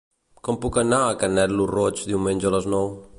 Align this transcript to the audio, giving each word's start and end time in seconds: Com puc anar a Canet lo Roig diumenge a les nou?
Com 0.47 0.55
puc 0.63 0.79
anar 0.81 1.01
a 1.09 1.13
Canet 1.25 1.55
lo 1.59 1.69
Roig 1.75 2.03
diumenge 2.13 2.51
a 2.51 2.55
les 2.57 2.69
nou? 2.75 2.95